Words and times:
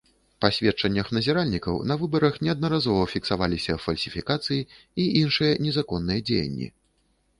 Па 0.43 0.49
сведчаннях 0.57 1.11
назіральнікаў, 1.17 1.75
на 1.91 1.97
выбарах 2.01 2.39
неаднаразова 2.47 3.03
фіксаваліся 3.13 3.77
фальсіфікацыі 3.85 4.61
і 5.05 5.09
іншыя 5.23 5.53
незаконныя 5.67 6.19
дзеянні. 6.31 6.67